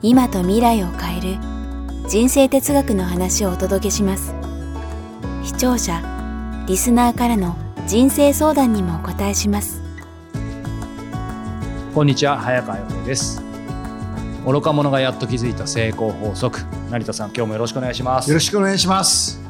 [0.00, 1.38] 今と未来を変える
[2.08, 4.32] 人生哲学の話をお届けします。
[5.42, 6.00] 視聴者
[6.68, 7.56] リスナーからの
[7.88, 9.82] 人生相談にもお答えします。
[11.94, 13.42] こんにちは早川洋平です。
[14.46, 16.60] 愚か者がやっと気づいた成功法則。
[16.90, 18.30] 成田さん今日もよろしくお願いします。
[18.30, 19.42] よろしくお願いします。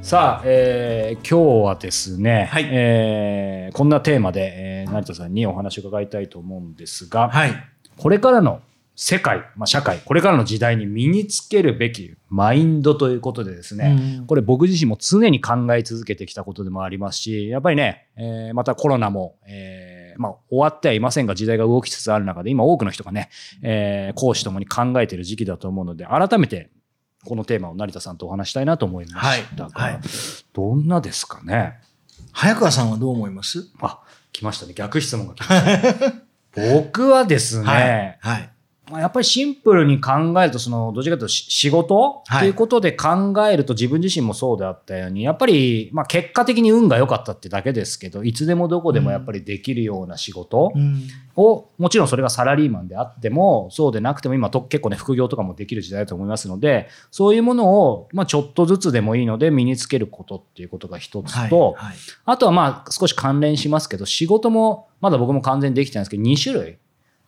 [0.00, 2.68] さあ、えー今日はですね、はい。
[2.70, 7.52] えーこんなテーマで、えー成田さんにお話を伺いたいと思うんですが、はい。
[7.96, 8.60] これからの
[9.00, 23.30] 世界、まあ、社会、これからの時代に身につけるべきマインドということでですね、うんこれ僕自身も常に考え続けてきたことでもありますし、やっぱりね、えーまたコロナも、えーまあ、終わってはいませんが時代が動きつつある中で今多くの人がね、
[23.62, 26.70] えー講師ともに考えている時期だと思うので、改めて
[27.24, 30.02] このテーマを成田さんとお話したいなと思いましたが、はいはい
[30.52, 31.74] どんなですかね？
[32.32, 33.70] 早川さんはどう思います？
[33.80, 34.00] あ、
[34.32, 34.72] 来ましたね。
[34.74, 36.14] 逆質問が来ました。
[36.74, 38.40] 僕はですね、はい。
[38.40, 38.57] まあ
[38.92, 42.22] やっぱりシンプルに考えると、その、どちらかというとし仕事？
[42.26, 50.72] はいっていうことで考えると自分自身もそうであったように、やっぱり、まあ結果的に運が良かったってだけですけど、いつでもどこでもやっぱりできるような仕事？
[50.74, 51.02] うん。
[51.36, 61.50] を、もちろんそれがサラリーマンであっても、そうでなくても今と結構ね、副業とかもできる時代だと思いますので、そういうものを、まあちょっとずつでもいいので身につけることっていうことが一つはい。
[61.50, 61.94] と、はい。
[62.24, 66.78] あとはまあ少し関連しますけど、仕事もまだ僕も完全にできてないんですけど、2種類。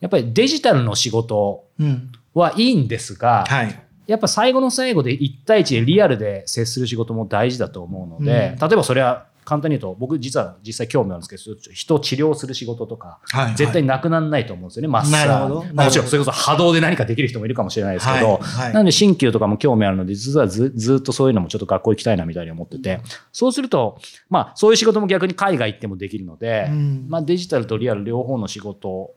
[0.01, 2.11] やっぱりデジタルの仕事うん。
[2.33, 3.83] はいいんですが、はい。
[4.07, 8.69] やっぱ最後の最後で1対1でリアルで接する仕事も大事だと思うので、うん。
[8.69, 13.55] 例えばそれは簡単に言うと、僕実は実際興味あるんですけど、人を治療する仕事とか、はい。
[13.55, 15.67] 絶対なくならないと思うんですよね、マッサー。
[15.67, 18.37] ジもちろんそれこそ波動で何かできる人もいるかもしれないですけど、はい。
[18.41, 18.73] はい。
[18.73, 23.01] なので鍼灸とかも興味あるので、実はずずっとそういうのもちょっと学校行きたいなみたいに思ってて、
[23.33, 27.05] そうすると、まあそういう仕事も逆に海外行ってもできるので、うん。
[27.09, 29.11] まあデジタルとリアル両方の仕事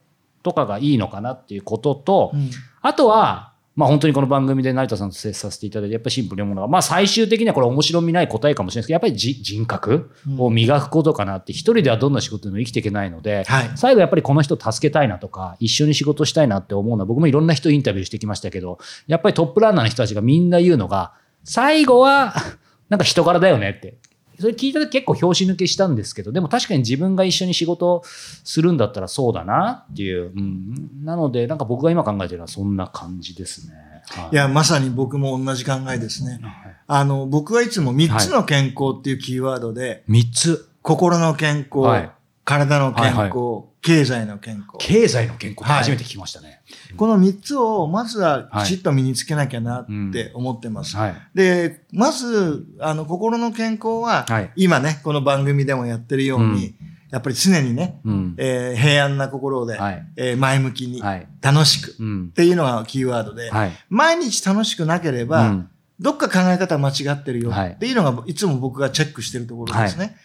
[0.45, 2.51] とかがいいのかなっていうことと、うん
[2.87, 13.71] あとは、まあ本当にこの番組で成田さんと接させていただいて、やっぱりシンプルに思うのが、まあ最終的にはこれ面白みない答えかもしれないですけど、やっぱりじ人格を磨くことかなって、一人ではどんな仕事でも生きていけないので、はい。
[13.75, 22.35] 最後やっぱりこの人助けたいなとか、一緒に仕事したいなって思うのは、僕もいろんな人インタビューしてきましたけど、やっぱりトップランナーの人たちがみんな言うのが、最後は、
[22.91, 23.97] なんか人柄だよねって。
[24.39, 30.33] それ聞いた時結構拍子抜けしたんですけど、でも確かに自分が一緒に仕事するんだったらそうだなっていう。
[30.35, 33.75] うん、なので、なんか僕が今考えてるのはそんな感じですね。
[33.75, 36.41] はいいや、まさに僕も同じ考えですね。
[36.43, 40.69] はいあの、僕はいつも3つの健康っていうキーワードで、三つ。
[40.85, 42.11] 心の健康、はい
[42.45, 43.31] 体の健康、はい
[43.85, 44.79] 経済の健康。
[44.79, 46.63] 経済の健康って初めて聞きましたね。
[46.97, 50.97] この3つをまずはきちっと身につけなきゃなって思ってます。
[50.97, 51.15] はい。
[51.35, 56.75] で、まず、あの、心の健康は、はい今ね、この番組でもやってるように、うん
[57.11, 58.35] やっぱり常にね、うん。
[58.39, 61.29] えー平安な心で、はいえー前向きに、はい。
[61.41, 62.31] 楽しくっうん。
[62.31, 63.73] ていうのがキーワードで、はい。
[63.89, 70.17] 毎日楽しくなければ、うんどっか考え方間違ってるよはいっていうのが、いつも僕がチェックしてるところですね。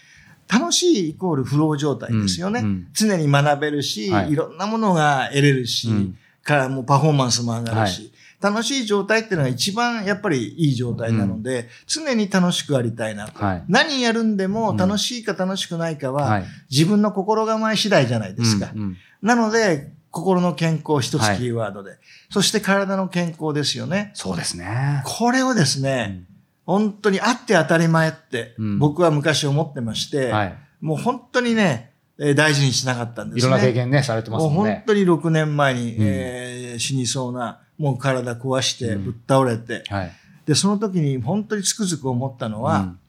[0.52, 2.62] 楽しいイコールフロー状態ですよね。
[2.62, 8.12] うんうん常に学べるし、はいい、ろんなものが得れるし、うんからもうパフォーマンスも上がるし、
[8.42, 13.46] 楽しい状態っていうのが一番やっぱりいい状態なので、常に楽しくありたいなと。
[13.46, 16.46] はい何やるんでもうん楽しいか楽しくないかは、はい。
[16.72, 18.72] 自分の心構え次第じゃないですか。
[18.74, 21.98] うんうんなので、心の健康一つはいキーワードで、
[22.30, 24.12] そして体の健康ですよね。
[24.14, 25.04] そうですね。
[25.06, 26.24] これをですね、
[26.70, 30.58] 本当にあって当たり前ってうん僕は昔思ってまして、はい。
[30.82, 33.50] もう本当にね、えー大事にしなかったんですね。
[33.50, 34.84] いろんな経験ね、されてますもう本。
[34.86, 40.12] 当に6年前に、うんえー死にそうな、もう体壊してうんぶっ倒れて、はい。
[40.46, 43.00] で、その時に本当につくづく思ったのは、うん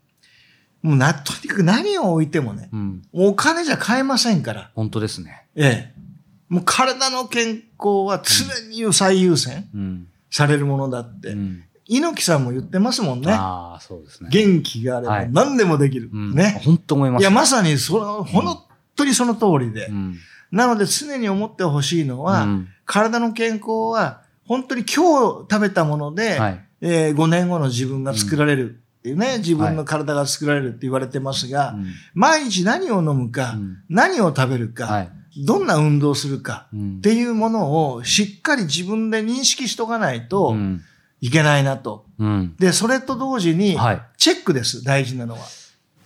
[0.83, 3.03] もうな、とにかく何を置いてもね、うん。
[3.13, 5.45] もうお金じゃ買えませんから、本当ですね。
[5.55, 6.01] ええ。
[6.49, 10.07] もう体の健康は常に最優先うん。
[10.31, 13.33] されるものだって、うん猪木さんも言ってますもんね。
[13.33, 14.31] ああ、そうですね。
[14.31, 16.09] 元気があればはい何でもできる。
[16.13, 16.61] うんね。
[16.65, 17.23] 本当思います。
[17.23, 18.65] いや、まさにその、本
[18.95, 19.87] 当にその通りで。
[19.87, 20.17] うん。
[20.53, 26.65] なので常に思ってほしいのは、うん体の健康は本当に今日食べたもので、はい。
[26.81, 35.11] えー5年後の自分が作られるっていうね、自分の体が作られるって言われてますが、うん毎日何を飲むか、うん何を食べるか、はい。
[35.45, 40.83] どんな運動をするかうんっていうものをしっかり自分で認識しとかないとうん
[41.21, 42.07] いけないなと。
[42.19, 44.03] うんで、それと同時に、はい。
[44.17, 45.41] チェックです、大事なのは。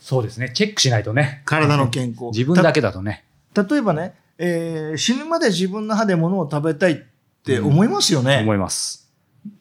[0.01, 0.51] そうですね。
[0.55, 1.43] チェックしないとね。
[1.45, 2.27] 体の健康。
[2.27, 3.25] 自分だけだとね。
[3.55, 6.97] た例えばね、えー死ぬまで自分の歯で物を食べたいっ
[7.45, 8.41] て思いますよね。
[8.43, 9.11] 思います。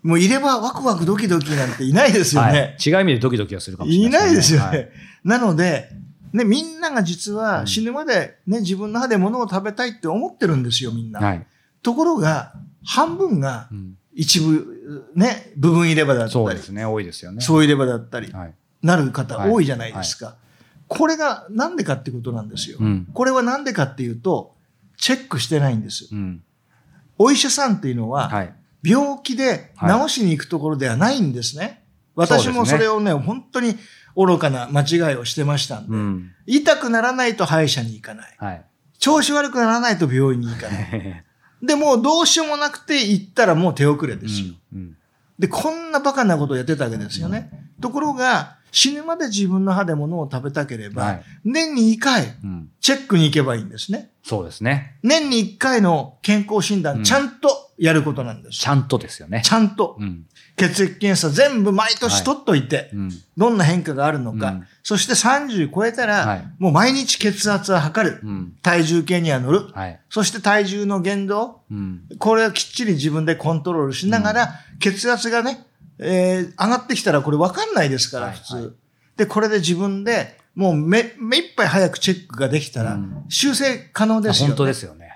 [0.01, 2.77] もういればワクワクドキドキなんていないですよはいね。。
[2.85, 4.65] 違う意味でドキドキはするかもしれいないないですよね。
[4.65, 4.89] はい
[5.23, 5.89] なので、
[6.33, 11.19] ね、みんなが実うはん死ぬまでね、自分の歯で物を食べたいって思ってるんですよ、みんな。
[11.21, 11.47] はい。
[11.81, 12.53] ところが、
[12.85, 16.85] 半分がうん一部、ね、部分入れ歯だったりそうで、すね。
[16.85, 17.41] 多いですよね。
[17.41, 18.53] そう入れ歯だったり、はい。
[18.81, 20.35] なる方はい多いじゃないですか。
[20.87, 22.77] これがなんでかってことなんですよ。
[22.79, 23.07] うん。
[23.13, 24.55] これはなんでかっていうと、
[24.97, 26.09] チェックしてないんです。
[26.11, 26.43] うん。
[27.17, 28.53] お医者さんっていうのは、はい。
[28.83, 31.83] 病気で治しに行くところではないんですね。
[32.15, 33.75] 私もそれをね、本当に
[34.15, 36.31] 愚かな間違いをしてましたんで、うん。
[36.45, 38.35] 痛くならないと歯医者に行かない。
[38.37, 38.65] はい。
[38.99, 41.23] 調子悪くならないと病院に行かない。
[41.63, 44.53] で、もうどうしようもなくて行ったらもう手遅れですよ。
[44.73, 44.97] うん。
[45.39, 47.49] で、こんなバカなことをやってたわけですよね。
[47.81, 52.69] ところが、死ぬまで自分の歯で物を食べたければ、はい年に2回うん。
[52.81, 54.09] チェックに行けばいいんですね。
[54.23, 54.97] そうですね。
[55.03, 58.59] 年に1回の健康診断、うんちゃんとやることなんです。
[58.59, 59.41] ちゃんとですよね。
[59.45, 60.25] ちゃんとうん。
[60.55, 63.11] 血液検査全部毎年取っといて、うん。
[63.35, 68.19] どんな変化があるのか、うんそして30超えたら、はいもう毎日血圧は測る。
[68.21, 68.53] うん。
[68.61, 69.67] 体重計には乗る。
[69.73, 69.99] はい。
[70.09, 72.01] そして体重の限度、うん。
[72.19, 75.65] これをきっちり自分でコントロールしながら、血圧がね、
[75.99, 78.71] えー上がってきたらこれ分かんないですから、はい普通、はい
[79.17, 85.12] で、これで自分でもう目、目いっぱい早くチェックができたらうん、修正可能ですよ、ね本当ですよね。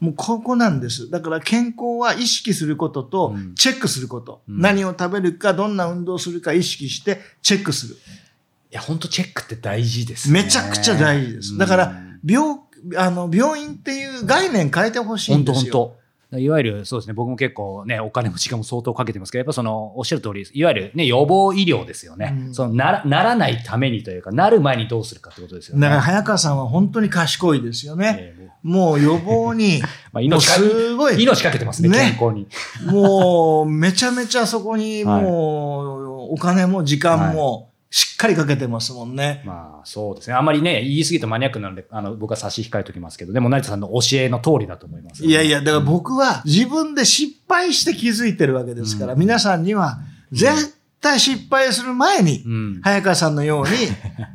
[0.00, 1.10] もうここなんです。
[1.10, 4.42] だから健康は意識することとうんチェックすること。
[4.48, 7.94] うん何を食べるか、どんな運動するか意識してチェックする。
[7.94, 10.42] いや、本当チェックって大事ですね。
[10.42, 11.58] めちゃくちゃ大事です。
[11.58, 11.94] だから、
[12.24, 12.60] 病、
[12.96, 15.72] あの、病院っていう概念変えてほしいん本当ですよ。
[15.72, 16.00] 本当
[16.38, 22.32] いわゆるそうですね、僕も結構ね、お金も時間も相当かけてますけど、やっぱその、おっしゃる通り、いわゆるね、予防医療ですよね。
[22.46, 25.82] うんそのなら、ならないためにというか、なる前にどうするかってことですよね。
[25.82, 28.16] だから早川さんは本当に賢いですよね。
[28.20, 32.46] えーもう予防に、 まあ、命かすごい、命かけてますね、ね健康に。
[32.90, 39.42] もうめちゃめちゃそこに はいもうお金も時間もしっかりかけてますもんね。
[39.44, 40.34] まあ、そうですね。
[40.34, 45.24] あんまりね、言い過ぎるとマニアックなので、あの、僕は差し控えときますけど、でも成田さんの教えの通りだと思います。
[45.24, 49.98] いやいや、だから僕は自分で失敗して気づいてるわけですから、うん皆さんには
[50.30, 52.80] 絶対失敗する前に、うん。
[52.82, 53.70] 早川さんのように、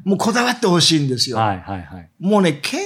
[0.03, 1.37] もうこだわってほしいんですよ。
[1.37, 2.09] はいはいはい。
[2.19, 2.81] もうね、健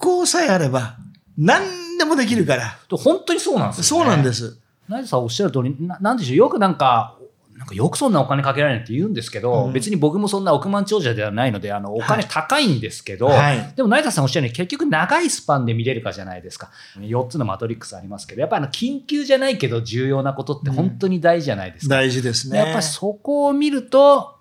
[0.00, 0.96] 康さえあれば、
[1.36, 2.78] 何でもできるから。
[2.88, 4.04] と本当にそうなんですよ、ね。
[4.04, 4.32] そうなんで。
[4.32, 4.58] す。
[4.88, 7.18] 成田さんおっしゃる通り、ななんでしょう、よくなんか、
[7.58, 16.70] なんかよくそんなお金かけられないって言うんですけど、うん別に僕もそんな億万長者ではないので、あの、お金高いんですけど、はいでも成田さんおっしゃるように結局長いスパンで見れるかじゃないですか。
[16.98, 21.96] 4つのマトリックスありますけど、やっぱりあの、緊急じゃないけど重要なことって本当に大事じゃないですか。
[21.96, 22.58] 大事ですね。
[22.58, 24.36] やっぱりそこを見ると、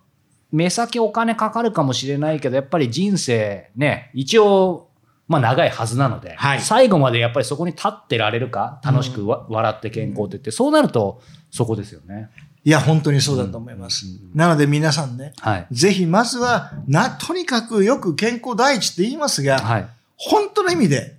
[0.52, 4.87] 目先お金かかるかもしれないけど、やっぱり人生ね、一応、
[5.28, 11.22] まあ長いはずなので、はい最後までやっぱりそこに立ってられるか、楽しくわ、笑って健康って言って、そうなると
[11.52, 12.30] そこですよね。
[12.64, 14.06] いや、本当にそうだと思います。
[14.34, 15.68] なので皆さんね、はい。
[15.72, 19.88] ぜひまずは、な、とにかくよく健康第一って言いますが、はい。
[20.18, 21.16] 本当の意味で、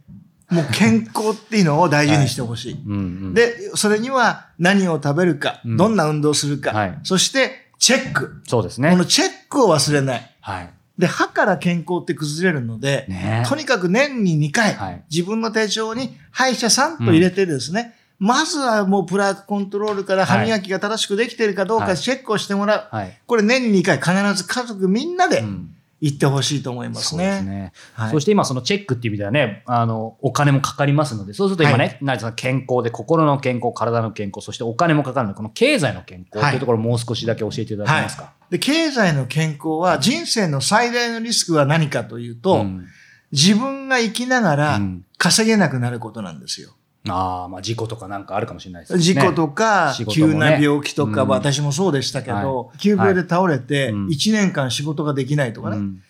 [0.50, 2.82] もう健康っていうのを大事にしてほしい。
[2.86, 2.96] うんう
[3.30, 8.42] ん、で、それには何を食べるか、うんどんな運動するか、はいそしてチェック。
[8.46, 9.04] そうですねこの。
[9.04, 10.34] チェックを忘れない。
[10.40, 10.70] はい。
[10.98, 13.44] で、歯から健康って崩れるので、ね。
[13.48, 15.04] とにかく年に2回、はい。
[15.10, 21.88] 自分の手帳に歯医者さんと入れてですね、まずはもうプラークコントロールから歯磨きが正しくできているかどうはい。
[21.88, 22.96] かチェックをしてもらう。
[22.96, 23.18] はい。
[23.26, 27.50] これ年に2回必ず家族みんなでうん行ってほしいと思いますそうですね。
[27.50, 27.72] ね。
[27.94, 38.32] はいそして今そのチェックっていう意味ではね、あの、お金もかかりますので、そうすると今ね、成田さん健康で心の健康、体の健康、そしてお金もかかるので、この経済の健康っていうところをもう少しだけ教えていただけますか？
[38.50, 42.86] で、経済の健康は人生の最大のリスクは何かというと、ん
[43.30, 46.70] 自分が生きながらうん稼げなくなることなんですよ。
[47.06, 48.98] ああ、まあ事故とかなんかあるかもしれないですね。
[48.98, 50.06] 事故とか、ね。
[50.06, 51.28] 急な病気とか、うん。
[51.28, 54.06] 私もそうでしたけど、は急病で倒れて、うん。
[54.06, 56.02] 1年間仕事ができないとかね、うん。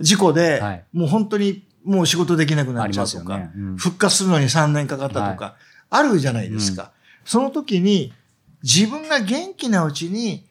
[0.00, 0.84] 事故で、はい。
[0.92, 3.50] もう本当にもう仕事できなくなっちゃうとか、よね。
[3.56, 3.76] うん。
[3.76, 5.56] 復活するのに3年かかったとか、
[5.90, 6.92] あるじゃないですか。
[7.24, 8.12] その時に、
[8.62, 10.44] 自分が元気なうちに、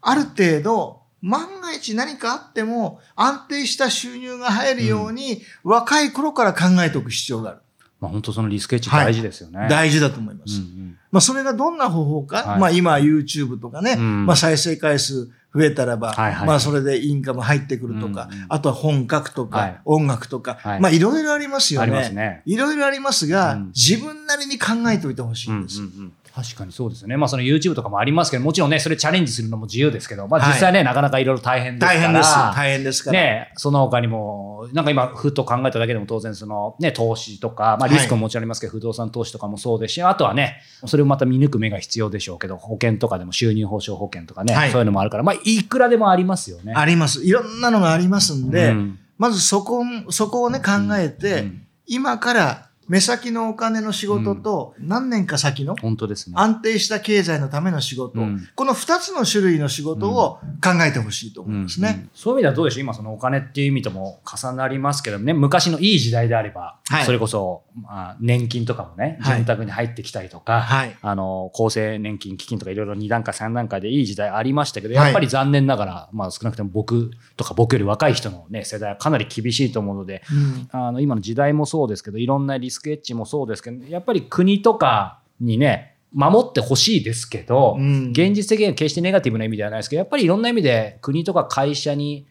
[0.00, 7.60] ある程度、万が一何かあっても安定した収入が入るように、若い頃から考えておく必要がある。
[8.02, 9.68] まあ本当そのリスクエッジ大事ですよね。
[9.70, 10.56] 大事だと思います。
[10.56, 10.98] うんうん。
[11.12, 12.60] まあ、それがどんな方法か、はい。
[12.60, 14.26] まあ、今 YouTube とかね、うん。
[14.26, 16.48] まあ、再生回数増えたらば、はいはい。
[16.48, 18.46] まあそれでインカム入ってくるとか、うんうん。
[18.48, 19.80] あとは本書くとか、はい。
[19.84, 20.80] 音楽とか、はい。
[20.80, 21.82] まあいろいろありますよね。
[21.82, 22.42] ありますね。
[22.44, 23.66] いろいろありますが、うん。
[23.66, 25.80] 自分なりに考えておいてほしいんです。
[25.80, 27.18] うんうんうん確かにそうですよね。
[27.18, 32.00] まあその YouTube とかもありますけど、もちろんね、それチャレンジするのも自由ですけど、まあはい実際ね、なかなかいろいろ大変ですから。
[32.00, 32.34] 大変です。
[32.34, 33.20] 大変ですから。
[33.20, 46.72] ね、その他にも、なんか今、ふっと考えただけでも当然その、ね、投資とか、まあリスクももちろんありますけど、不動産投資とかもそうですし、あとはね、それをまた見抜く目が必要でしょうけど、保険とかでも収入保障保険とかね、はいそういうのもあるから、まあいくらでもありますよね。
[46.74, 47.22] あります。
[47.24, 56.34] いろんなのがありますんで、うんまずそこ、そこをね、考えて、うん今から目先のお金の仕事と何年か先の本当ですね。
[56.36, 58.48] 安定した経済のための仕事、うん。
[58.54, 61.88] この二つの種類の仕事を考えてほしいと思いますね。
[61.88, 62.10] うんうん。
[62.14, 62.80] そういう意味ではどうでしょう？
[62.82, 65.32] 今そのお金っていう意味とも重なりますけどね。
[65.32, 67.04] 昔のいい時代であれば、はい。
[67.04, 69.36] それこそ、まあ、年金とかもねはい。
[69.36, 70.96] 潤沢に入ってきたりとか、はい。
[71.00, 75.04] あの厚生年金基金とかいろいろ2段階3段階でいい時代ありましたけどはい。
[75.06, 80.68] やっぱり残念ながら、まあ、少なくとも僕とか僕より若い人の、ね、世代はかなり厳しいと思うのでうん。
[80.72, 92.26] あの今の時代もそうですけどいろんなリスクエッジもそうですけどやっぱり国とかにね守ってほしいですけど、うん現実的には決してネガティブな意味ではないですけどやっぱりいろんな意味で国とか会社に、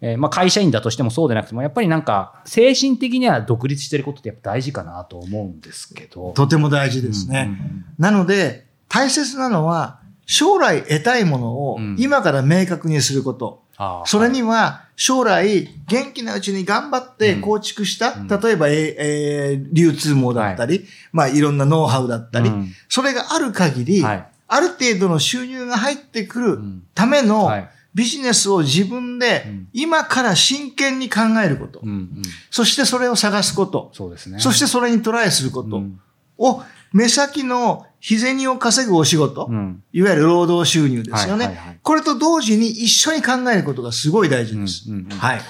[0.00, 6.32] えーまあ、会社員だとしてもそうでなくてもやっぱりなんか精神的には独立してることってやっぱ大事かなと思うんですけど。
[6.32, 7.56] とても大事ですね。
[7.98, 13.61] なので、大切なのは、将来得たいものをうん今から明確にすること。
[14.06, 18.28] それには将来元気なうちに頑張って構築した、うん。
[18.28, 22.72] 例えば、えーえー流通網だったり、まあいろんなノウハウだったり、うん。
[22.88, 24.26] それがある限り、はい。
[24.48, 26.82] ある程度の収入が入ってくるうん。
[26.94, 27.68] ためのはい。
[27.94, 29.68] ビジネスを自分でうん。
[29.72, 32.22] 今から真剣に考えること、うんうん。
[32.50, 34.38] そしてそれを探すこと、そうですね。
[34.38, 36.00] そしてそれにトライすることうん。
[36.38, 36.62] を
[36.92, 39.82] 目先の日銭を稼ぐお仕事、うん。
[39.92, 41.78] いわゆる労働収入ですよね、はいはいはい。
[41.82, 44.90] これと同時に一緒に考えることがすごい大事です。
[44.90, 45.18] うんうんうん。
[45.18, 45.40] はい。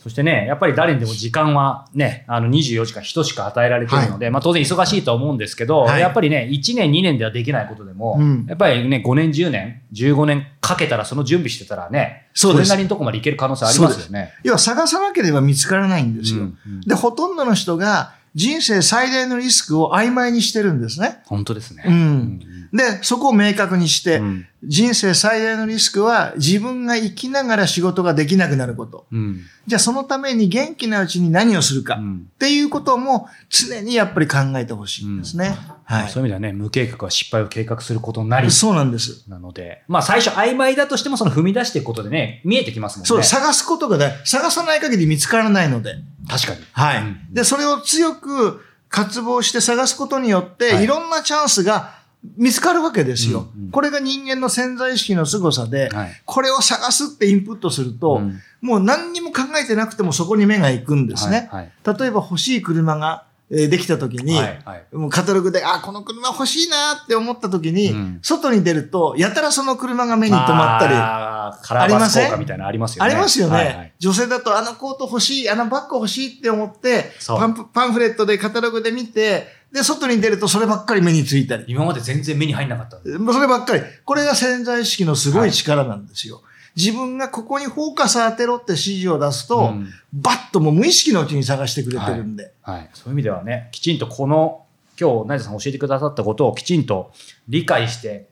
[0.00, 6.00] そしてね、やっぱり誰にでも時間はね、あの24時間人しか与えられてるので、まあ当然忙しいとは思うんですけど、はい。
[6.00, 8.44] やっぱりね、1年2年ではできないことでも、うん。
[8.48, 12.70] やっぱりね、5年10年、15年かけたらその準備してたらね、そうです。
[12.70, 14.32] れなりのとこまでいける可能性ありますよね。
[14.42, 16.40] 要は探さなければ見つからないんですよ。
[16.40, 16.80] うんうん。
[16.80, 21.22] で、ほとんどの人が人生最大のリスクを曖昧にしてるんですね。
[21.26, 21.84] 本当ですね。
[21.86, 22.40] うん
[22.72, 29.06] で、そこを明確にして、うん人生最大のリスクは自分が生きながら仕事ができなくなること。
[29.10, 35.56] うんじゃあそのために元気なうちに何をするかっうんていうことも常にやっぱり考えてほしいんですね。
[35.66, 36.10] まあはい。
[36.10, 39.24] そういう意味ではね、無計画は失敗を計画することになり、そうなんです。
[39.30, 43.06] なので、まあ最初曖昧だとしてもその踏み出していくことでね、見えてきますもんね。
[43.06, 45.94] そう、探すことがね、探さない限り見つからないので。
[46.30, 46.60] 確かに。
[46.72, 47.02] はい。
[47.02, 51.94] うんで、それを強く渇望して探すことによって、はいい、ろんなチャンスが
[52.36, 53.48] 見つかるわけですよ。
[53.54, 61.48] うんうんこれが人間の潜在意識の凄さで、はいこれを探すってインプットすると、うんもう何にも考えてなくてもそこに目が行くんですね。
[61.50, 73.10] はい例えば欲しい車が、えーできた時に、はいはいもうカタログで、あ、この車欲しいなって思った時に、うん外に出ると、やたらその車が目に留まったり、あーカラーバス効果みたいなのありますよね。
[73.10, 81.64] ありますよね、はいはい女性だとあのコート欲しい、あのバッグ欲しいって思って、パンプパンフレットでカタログで見て、で、外に出るとそればっかり目についたり。
[81.68, 82.98] 今まで全然目に入んなかった。
[82.98, 83.82] そればっかり。
[84.04, 86.42] これが潜在意識のすごい力なんですよ。
[86.80, 92.52] 自分がここにフォーカス当てろって指示を出すと、うんバッともう無意識のうちに探してくれてるんで。
[92.62, 92.90] はい。
[92.94, 94.66] そういう意味ではね、きちんとこの、
[95.00, 97.12] 今日、成田さん教えてくださったことをきちんと
[97.48, 98.28] 理解して、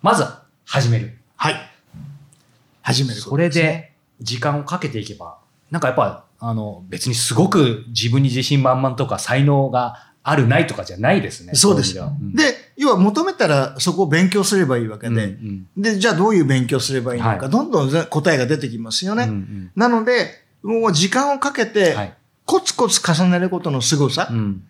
[0.00, 0.24] まず
[0.64, 1.18] 始める。
[1.36, 1.56] はい。
[2.80, 5.36] 始めるこそれで時間をかけていけば、
[5.70, 11.54] なんかやっぱ、あの、別にすごく自分に自信満々とか才能があるないとかじゃないですね。
[11.54, 19.24] そうですい意味はで、要は求めたらそこを勉強すればいいわけうんで、うんで、じゃあどういう勉強すればいいのか、はいどんどんぜ答えが出てきますよね。
[19.24, 20.30] うんうんなので、
[20.62, 22.14] もう時間をかけて、はい。
[22.44, 24.28] コツコツ重ねることの凄さ。
[24.30, 24.62] うん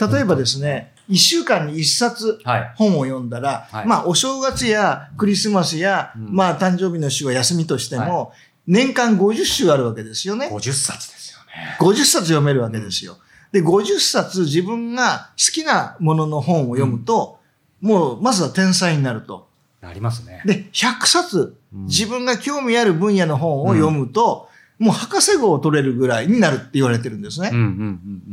[0.00, 2.72] 例えばですね、一週間に一冊はい。
[2.76, 8.32] 本を読んだら、はいまあお正月やクリスマスや、うんまあ誕生日の週は休みとしても、
[8.66, 10.48] 年間50週あるわけですよね。
[10.52, 11.76] 50冊ですよね。
[11.80, 13.18] 50冊読めるわけですよ。
[13.52, 17.38] で、50冊自分が好きなものの本を読むと、
[17.80, 19.48] もうまずは天才になると。
[19.80, 20.42] なりますね。
[20.44, 27.50] で、100冊うん自分が興味ある分野の本を読むと、もう博士号を取れるぐらいになるって言われてるんですね。
[27.52, 27.74] うんうんうんう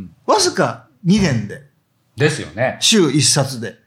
[0.01, 0.15] ん。
[0.25, 1.63] わずか2年で、
[2.15, 2.77] ですよね。
[2.79, 3.77] 週1冊で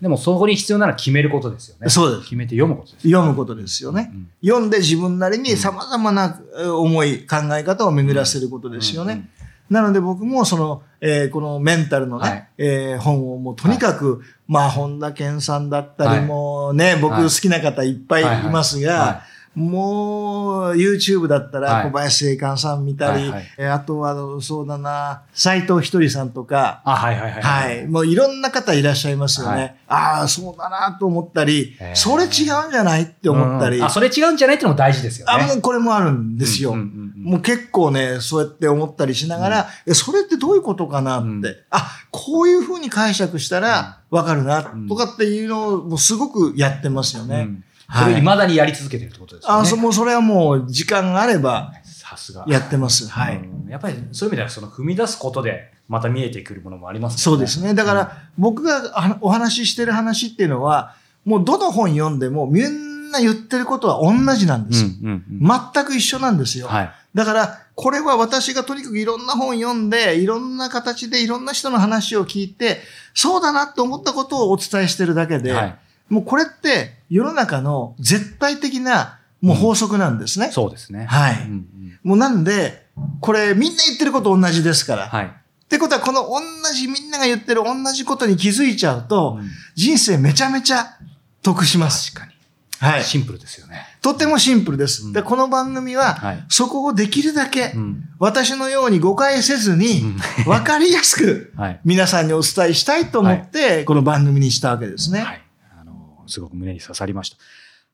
[0.00, 1.88] でもそこに必要なのは決めることですよね。
[1.88, 3.08] そうです決めて読むことです。
[3.08, 4.10] 読むことですよね。
[4.12, 9.28] うん読んで自分なりに様々なえー思い、考え方を巡らせることですよね。
[9.70, 12.48] なので僕もその、えーこのメンタルのね、はい。
[12.58, 16.26] えー本をもうとにかく、まあ本田健さんだったり、はい。
[16.26, 17.22] もうね、僕はい。
[17.24, 21.84] 好きな方いっぱいいますが、はいはいもう YouTube だったはい。
[21.84, 23.44] ら小林正観さん見たり、はいはい。
[23.58, 27.42] えーあとはそうだな斎藤ひとりさんとか、あ、はいはいはい。
[27.42, 29.52] はい、もういろんな方いらっしゃいますよね。
[29.56, 29.76] はい。
[29.88, 32.30] ああそうだなと思ったりそれ違うん
[32.70, 35.32] じゃないって思ったり、うんあ、それ違うんじゃないってのも大事ですよね。
[35.32, 36.72] あもうこれもあるんですよ。
[36.72, 36.84] うんうんう
[37.28, 47.34] もう結構ね、そうやって思ったりしながら、えそれってどういうことかなって、うんあ、こういうふうに解釈したらわかるな、んとかっていうのをもうすごくやってますよね。
[47.34, 49.60] うんはいそれ未だにやり続けてるってことですよね。
[49.62, 52.44] あそもうそれはもう時間があればさすが。
[52.46, 53.08] やってます。
[53.08, 53.36] はい。
[53.36, 57.74] うんやっぱりそういう意味ではその踏み出すことでまた見えてくるものもありますそうですね。
[57.74, 64.84] だから、僕があお話ししてる話っていうのは、もうどの本読んでもみんな言ってることは同じなんです。
[64.84, 66.66] うんうんうん全く一緒なんですよ。
[66.66, 66.92] はい。
[67.18, 72.78] だから、これは私がとにかくいろんな本読んで、いろんな形でいろんな人の話を聞いて、
[73.12, 75.78] そうだなと思ったことをお伝えしてるだけで、はい。
[76.08, 80.52] もうこれって世の中の絶対的なもう法則なんですね。
[80.52, 81.06] そうですね。
[81.06, 82.86] はいうんうんもうなんで、
[83.20, 85.08] これみんな言ってること同じですから。
[85.08, 85.26] はい。
[85.26, 85.30] っ
[85.68, 86.40] てことは、この同
[86.72, 90.96] じ、みんなが言ってる同じことに気づいちゃうと、うん人生めちゃめちゃ
[91.42, 92.14] 得します。
[92.14, 92.37] 確かに。
[92.80, 93.04] はい。
[93.04, 93.84] シンプルですよね。
[94.02, 95.04] とてもシンプルです。
[95.06, 96.44] うんで、この番組は、はい。
[96.48, 100.02] そこをできるだけ、うん私のように誤解せずに、
[100.44, 101.80] 分かりやすく はい。
[101.84, 105.20] 皆さんにお伝えしたいと思って、この番組にしたわけですね。
[105.20, 105.42] はい。
[105.80, 107.36] あの、すごく胸に刺さりました。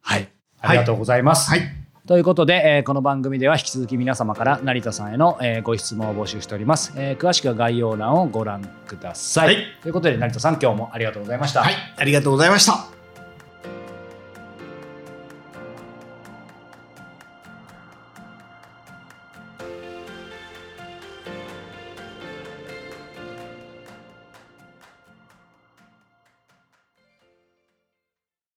[0.02, 0.28] はい。
[0.60, 1.50] ありがとうございます。
[1.50, 1.62] はい。
[2.06, 9.46] ということで、えーこの番組では引き続き皆様から成田さんへの、えーご質問を募集しております、えー詳しくは概要欄をご覧ください。
[9.46, 11.62] はいということで成田さん今日もありがとうございました。
[11.62, 11.74] はい。
[11.96, 12.93] ありがとうございました。